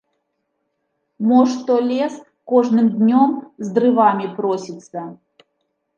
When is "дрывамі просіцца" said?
3.79-5.09